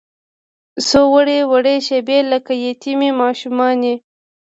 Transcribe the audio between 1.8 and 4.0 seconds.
شیبې لکه یتیمې ماشومانې